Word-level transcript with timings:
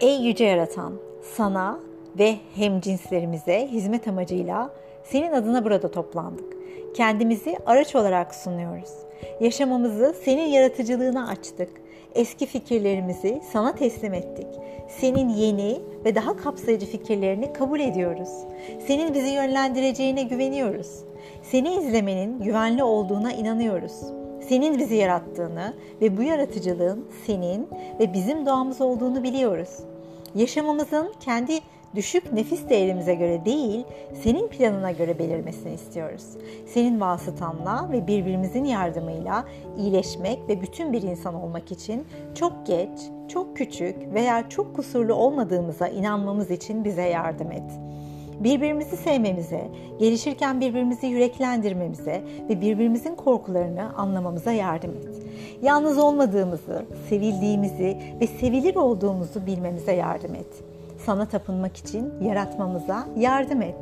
Ey 0.00 0.22
yüce 0.22 0.44
yaratan, 0.44 0.92
sana 1.22 1.78
ve 2.18 2.34
hem 2.54 2.80
cinslerimize 2.80 3.68
hizmet 3.68 4.08
amacıyla 4.08 4.70
senin 5.04 5.32
adına 5.32 5.64
burada 5.64 5.90
toplandık. 5.90 6.44
Kendimizi 6.94 7.56
araç 7.66 7.94
olarak 7.94 8.34
sunuyoruz. 8.34 8.90
Yaşamamızı 9.40 10.14
senin 10.24 10.46
yaratıcılığına 10.46 11.28
açtık. 11.28 11.68
Eski 12.14 12.46
fikirlerimizi 12.46 13.40
sana 13.52 13.74
teslim 13.74 14.14
ettik. 14.14 14.46
Senin 14.88 15.28
yeni 15.28 15.80
ve 16.04 16.14
daha 16.14 16.36
kapsayıcı 16.36 16.86
fikirlerini 16.86 17.52
kabul 17.52 17.80
ediyoruz. 17.80 18.30
Senin 18.86 19.14
bizi 19.14 19.30
yönlendireceğine 19.30 20.22
güveniyoruz. 20.22 20.90
Seni 21.42 21.74
izlemenin 21.74 22.40
güvenli 22.40 22.82
olduğuna 22.84 23.32
inanıyoruz. 23.32 23.92
Senin 24.48 24.78
bizi 24.78 24.94
yarattığını 24.94 25.74
ve 26.00 26.16
bu 26.16 26.22
yaratıcılığın 26.22 27.04
senin 27.26 27.68
ve 28.00 28.12
bizim 28.12 28.46
doğamız 28.46 28.80
olduğunu 28.80 29.22
biliyoruz. 29.22 29.68
Yaşamımızın 30.34 31.12
kendi 31.20 31.60
düşük 31.94 32.32
nefis 32.32 32.68
değerimize 32.68 33.14
göre 33.14 33.44
değil, 33.44 33.84
senin 34.22 34.48
planına 34.48 34.90
göre 34.90 35.18
belirmesini 35.18 35.74
istiyoruz. 35.74 36.24
Senin 36.66 37.00
vasıtanla 37.00 37.88
ve 37.92 38.06
birbirimizin 38.06 38.64
yardımıyla 38.64 39.44
iyileşmek 39.78 40.48
ve 40.48 40.60
bütün 40.60 40.92
bir 40.92 41.02
insan 41.02 41.34
olmak 41.34 41.72
için 41.72 42.06
çok 42.34 42.66
geç, 42.66 42.98
çok 43.28 43.56
küçük 43.56 44.14
veya 44.14 44.48
çok 44.48 44.76
kusurlu 44.76 45.14
olmadığımıza 45.14 45.88
inanmamız 45.88 46.50
için 46.50 46.84
bize 46.84 47.02
yardım 47.02 47.52
et. 47.52 47.87
Birbirimizi 48.40 48.96
sevmemize, 48.96 49.68
gelişirken 49.98 50.60
birbirimizi 50.60 51.06
yüreklendirmemize 51.06 52.22
ve 52.48 52.60
birbirimizin 52.60 53.14
korkularını 53.14 53.96
anlamamıza 53.96 54.52
yardım 54.52 54.90
et. 54.90 55.08
Yalnız 55.62 55.98
olmadığımızı, 55.98 56.84
sevildiğimizi 57.08 57.98
ve 58.20 58.26
sevilir 58.26 58.76
olduğumuzu 58.76 59.46
bilmemize 59.46 59.92
yardım 59.92 60.34
et 60.34 60.68
sana 61.06 61.26
tapınmak 61.26 61.76
için 61.76 62.12
yaratmamıza 62.22 63.06
yardım 63.16 63.62
et. 63.62 63.76